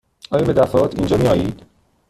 آیا 0.31 0.45
به 0.45 0.53
دفعات 0.53 0.95
اینجا 0.95 1.17
می 1.17 1.27
آیید؟ 1.27 1.61